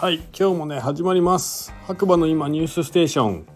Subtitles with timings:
[0.00, 1.74] はい今日もね始まります。
[1.88, 3.46] 白馬の今ニュースステーション。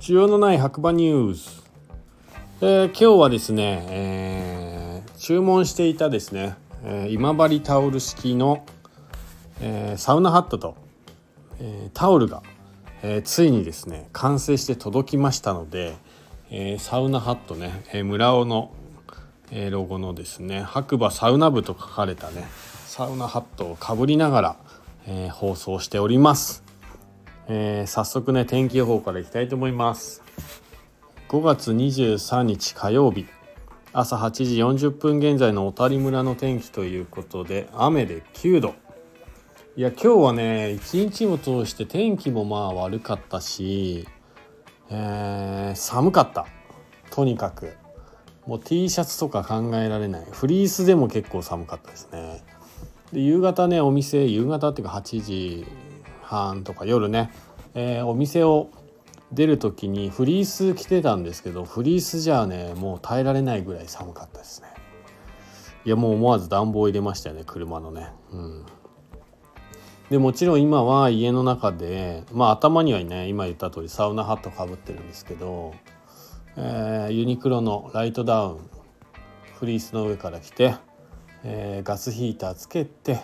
[0.00, 1.62] 需要のない白馬ニュース、
[2.60, 8.66] えー、今日はですね、えー、注文していたですね、えー、今治タオル式の、
[9.60, 10.76] えサウナハットと、
[11.60, 12.42] えタオルが、
[13.04, 15.94] えついにですね完成して届きましたので、
[16.50, 18.72] えサウナハットね、え村尾の、
[19.52, 22.44] えロゴのですね白馬サウナ部と書かれたね
[22.86, 24.56] サウナハットをかぶりながら
[25.06, 26.64] えー、放送しております、
[27.48, 30.22] えー、早速ね天気予報からいきたいと思います。
[31.28, 33.26] 5月23日火曜日
[33.92, 38.74] 朝8時40分現在の小谷村の天気ということで雨で9度。
[39.76, 44.06] いや今日はね一日を通して天気もまあ悪かったし、
[44.90, 46.46] えー、寒かった。
[47.10, 47.74] とにかく。
[48.46, 50.26] もう T シャツとか考えられない。
[50.30, 52.44] フリースでも結構寒かったですね。
[53.16, 55.66] で夕方ねお店夕方っていうか8時
[56.20, 57.30] 半とか夜ね、
[57.72, 58.68] えー、お店を
[59.32, 64.68] 出る時にフリース着てたんですけどフリースじゃねもう耐えられないぐらい寒かったですね。
[65.86, 68.08] いやもう思わず暖房入れましたよね車のね。
[68.32, 68.66] うん。
[70.10, 75.72] でもちろん今は家の中でまあ頭にはね今言った通りサウナハットかぶってるんですけど、
[76.58, 78.58] えー、ユニクロのライトダウン
[79.58, 80.74] フリースの上から着て
[81.44, 83.20] えー、ガスヒーターつけて、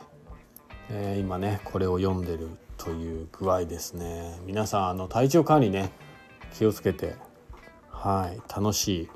[0.91, 4.39] えー、今ねこれを読んでるという具合ですね。
[4.47, 5.91] 皆さんあの体調管理ね
[6.55, 7.17] 気をつけて
[7.89, 9.09] はい楽しい、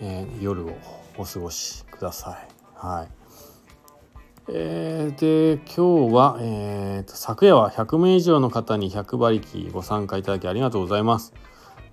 [0.00, 0.76] えー、夜を
[1.16, 2.48] お過ごしください。
[2.74, 3.08] はい。
[4.50, 11.34] えー、で今日は、えーと、昨夜は100名以上の方に100馬力ご参加いただきありがとうございます。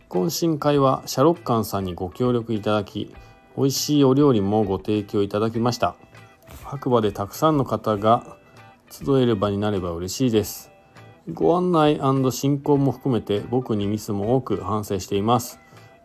[0.10, 3.14] 懇親会はシャロッカンさんにご協力いただき
[3.58, 5.96] 美味しいお料理もご提供いただきました。
[6.64, 8.38] 白馬でたくさんの方が
[8.90, 10.72] 集える場になれば嬉しいです。
[11.32, 12.00] ご案内
[12.32, 15.60] 進行も含めて僕にミスも多く反省しています。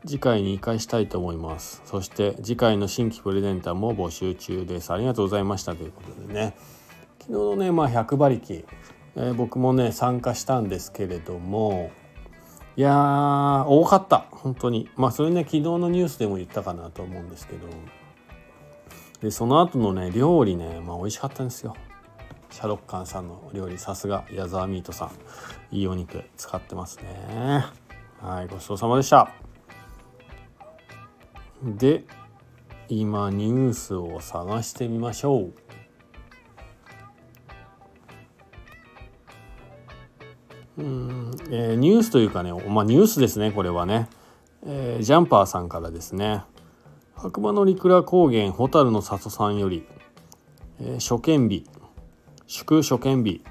[0.06, 1.82] 次回に生かしたいと思います。
[1.84, 4.92] そして次回の新規プレゼンターも募集中です。
[4.92, 6.54] ありがとうございましたということでね。
[7.20, 8.64] 昨日のねまあ100馬力、
[9.16, 11.90] えー、僕もね参加したんですけれども
[12.76, 14.26] いやー多かった。
[14.30, 14.88] 本当に。
[14.96, 17.66] まあそれね昨日のニュースでも言ったかなと思うんですけど。
[19.20, 21.74] でその後のね料理ねまあ美味しかったんですよ。
[22.50, 23.76] シャロッカンさんの料理。
[23.78, 25.10] さすが矢沢ミートさん。
[25.76, 27.64] いいお肉使ってますね。
[28.20, 29.32] はいごちそうさまでした。
[31.62, 32.04] で
[32.88, 35.52] 今ニュースを探してみましょう。
[40.80, 44.08] えー、ニュースというかね、まあ、ニュースですねこれはね、
[44.66, 46.42] えー、ジャンパーさんからですね。
[47.14, 49.86] 白馬のリクラ高原蛍の里さんより、
[50.80, 51.66] えー、初見日
[52.46, 53.42] 祝初見日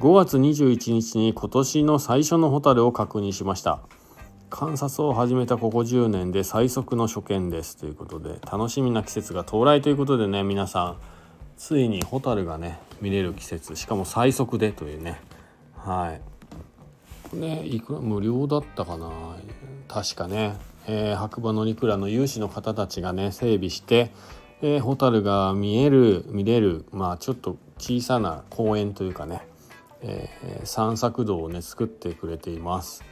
[0.00, 3.80] 5月21日に今年の最初のホタルを確認しました。
[4.50, 7.76] 観察を始めたここ10年で最速の初見です。
[7.76, 10.96] ということで楽しみな季節が到来ということでね皆さん
[11.56, 15.20] ついにホタルがね見れる季節しかも最速でというね。
[15.76, 16.33] はい。
[17.34, 17.64] ね。
[17.66, 19.10] いくら無料だったかな。
[19.88, 20.56] 確かね、
[20.86, 24.10] えー、白馬乗鞍の有志の方たちがね整備して、
[24.62, 29.46] えー、ホタルが見える見れるまあちょっと小さな公園というかね、
[30.02, 33.04] えー、散策道をね作ってくれています。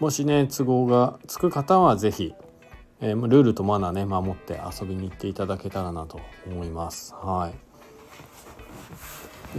[0.00, 2.34] もしね都合がつく方は是非
[3.00, 7.14] えー、ルールとマナーね守って遊びに行っていただけたらなと思います。
[7.14, 7.65] はい。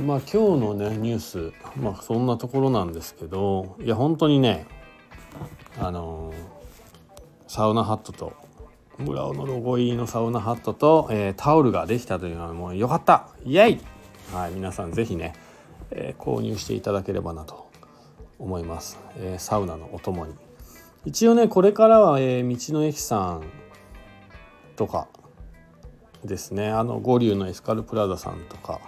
[0.05, 4.67] まあ今日のねニュースまあそんなところなんですけどいや本当にね
[5.79, 6.35] あのー、
[7.47, 8.33] サウナハットと
[8.99, 13.29] 村尾のロゴ入りのサウナハットと、えー、タオルができたというのはもうよかった。
[13.45, 13.79] イエイ!
[14.33, 15.33] はい皆さん是非ね、
[15.91, 17.69] えー、購入していただければなと
[18.39, 20.33] 思います、えサウナのお供に。
[21.05, 23.43] 一応ねこれからは、え道の駅さん
[24.75, 25.07] とか
[26.25, 28.79] ですねあの五竜のエスカルプラザさんとか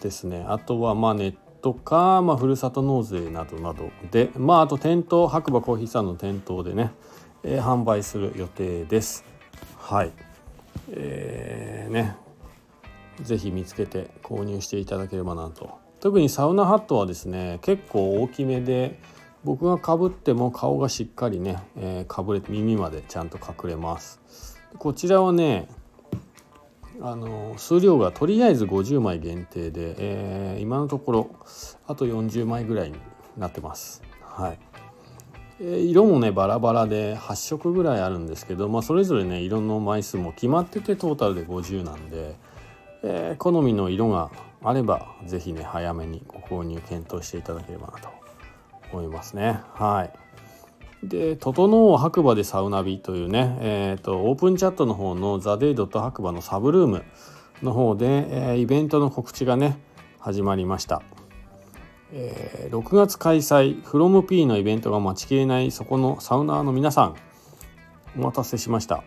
[0.00, 0.44] ですね。
[0.48, 6.90] あとはまあネットか、まあ、ふるさと納税などなどでまああと店頭白馬コーヒーさんの店頭でね、
[7.42, 9.24] えー、販売する予定です。
[9.78, 10.12] はい。
[10.90, 12.16] えー、ね。
[13.22, 15.78] 是非見つけて購入していただければなと。
[16.00, 18.98] 特にサウナハットはですね結構大きめで
[19.44, 24.20] 僕がかぶっても顔がしっかりね、えー、かぶれて耳までちゃんと隠れます。
[24.78, 25.68] こちらはね
[27.02, 31.30] あの数量がとりあえず50枚限定で、えー、今のところ
[31.86, 32.98] あと40枚ぐらいに
[33.36, 34.02] なってます。
[34.22, 34.58] はい。
[35.60, 42.36] えー、色もねバラバラで8色ぐらいあるんですけど、まあ、それぞれね色の枚数も決まっててトータルで50なんで、
[43.02, 44.30] えー、好みの色が
[44.62, 48.08] あれば是非ね早めにご購入検討していただければなと
[48.92, 49.60] 思いますね。
[49.74, 50.12] はい。
[51.02, 57.04] で「整う白馬でサウナ日」というね、えーと、オープンチャットの方の「ザ・デイ・ドット白馬」のサブルーム
[57.62, 59.78] の方で、えー、イベントの告知がね
[60.18, 61.02] 始まりました、
[62.12, 67.14] えー、6月開催 FromP のイベントが待ちきれないそこのサウナーの皆さん
[68.16, 69.04] お待たせしました。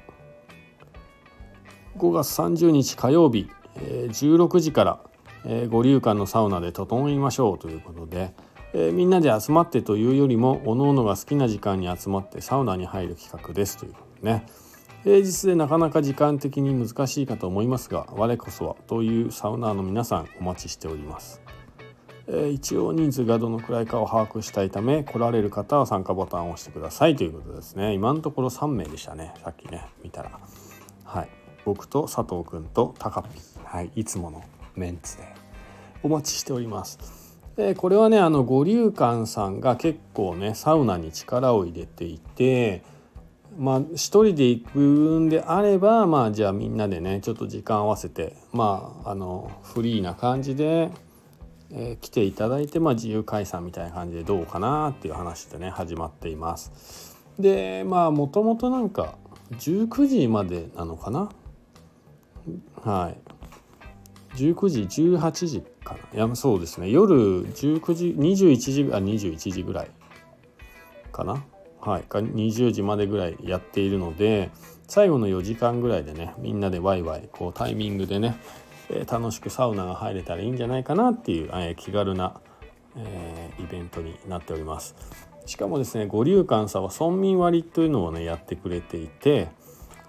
[1.97, 4.99] 5月30日火曜日、えー、16時から、
[5.45, 8.33] えー、五流館のサウナで整いましょうということで、
[8.73, 14.45] えー、みんなで集まってというよりもおのおのが好きな時間に集まってサウナに入る企画ですということでね。
[15.03, 21.41] 平日でなかなか時間的に難しいかと思いますが我こそはというサウナーの皆さんお待ちしております、
[22.27, 27.93] えー、一応人数がどのくらいかを把握したいため来られる方は参加ボタンを押してくださいということですね。
[27.93, 29.33] 今のところ3名でしたね。
[29.43, 30.39] さっきね見たら。
[31.03, 31.29] はい。
[31.65, 33.29] 僕と佐藤君と高ピ
[33.65, 34.41] はい、いつもの
[34.75, 35.23] メンツで
[36.01, 37.22] お待ちしております。
[37.55, 42.81] でこれはねあの五流館さんが結構ねサウナに力を入れていて
[43.57, 50.89] まあ一人で行くんであればまあじゃあみんなでねちょっと時間合わせてまああのフリーな感じで、
[51.71, 57.15] えー、来ていただいて、まあ、自由解散みたいな感じでどうかなっていう話でね始まっています。
[57.37, 59.15] でまあもともとなんか
[59.51, 61.29] 19時までなのかな？
[62.83, 63.17] はい
[64.37, 65.99] 19時18時かな。
[66.25, 66.89] いやそうですね。
[66.89, 69.91] 夜19時21時あ21時ぐらい
[71.11, 71.43] かな。
[71.79, 72.03] はい。
[72.03, 74.51] か20時までぐらいやっているので
[74.87, 78.37] 最後の4時間ぐらいでねみんなでワイワイこうタイミングでね、
[78.89, 82.39] えー、楽しくサウナが入れたらいいんじゃないかなっていう、えー、気軽な、
[82.95, 84.95] えー、イベントになっております。
[85.45, 89.49] しかもですね五流館さんは村民割というのをねやってくれていて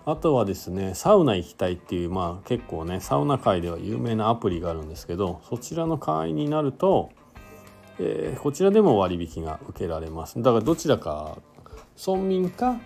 [0.06, 7.10] あとはですねサウナ行きたいっていうまあ結構ねサウナ界では有名なアプリがあるんですけどそちらの会員になると、
[7.98, 11.38] えー、こちらでも割引が受けられますだからどちらか
[11.96, 12.80] 村民か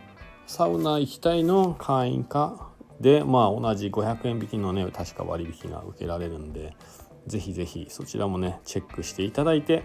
[0.47, 2.71] サウナ行きたいの会員か
[3.01, 6.77] でまあ同じ500円引きのね確か割引が受けられるんで
[7.27, 9.83] 是非是非そちらもねチェックしていただいて、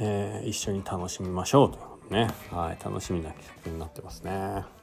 [0.00, 4.81] えー、一緒に楽しみましょうというねはい楽しみな企画になってますね。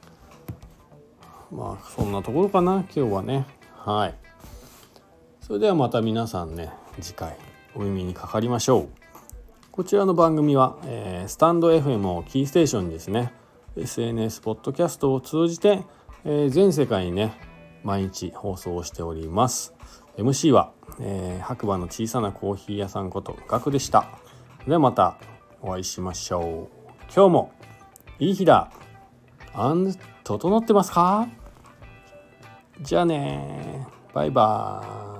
[1.50, 3.46] まあそんなところかな今日はね。
[3.76, 4.14] はい。
[5.40, 6.70] それではまた皆さんね
[7.00, 7.36] 次回
[7.74, 8.88] お耳にかかりましょう。
[9.72, 13.32] こちらの番組は、えー、スタンド FM をキーステーションにですね
[13.76, 15.82] SNS ポッドキャストを通じて、
[16.24, 17.32] えー、全世界にね
[17.82, 19.74] 毎日放送をしております。
[20.18, 24.06] MC は、えー、白馬の小さなコーヒー屋さんことガクでした。
[24.66, 25.16] ではまた
[25.62, 26.80] お会いしましょう。
[27.14, 27.52] 今日も
[28.18, 28.70] いい日だ。
[29.54, 29.92] あん
[30.22, 31.26] 整ってますか？
[32.82, 35.19] じゃあねバイバーイ。